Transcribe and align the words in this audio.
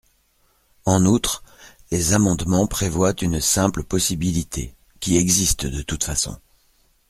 En 0.85 1.05
outre, 1.05 1.43
les 1.91 2.13
amendements 2.15 2.65
prévoient 2.65 3.13
une 3.21 3.39
simple 3.39 3.83
possibilité– 3.83 4.73
qui 4.99 5.15
existe 5.15 5.67
de 5.67 5.83
toute 5.83 6.03
façon. 6.03 6.39